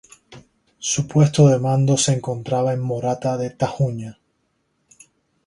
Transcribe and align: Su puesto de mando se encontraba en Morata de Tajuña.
Su 0.79 1.07
puesto 1.07 1.45
de 1.47 1.59
mando 1.59 1.95
se 1.95 2.11
encontraba 2.13 2.73
en 2.73 2.79
Morata 2.79 3.37
de 3.37 3.51
Tajuña. 3.51 4.17